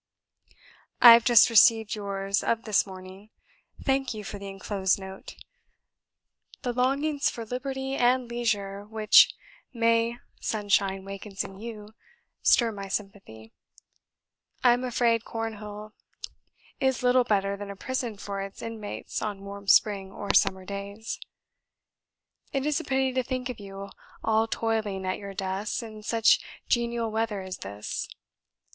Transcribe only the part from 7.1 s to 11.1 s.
for liberty and leisure which May sunshine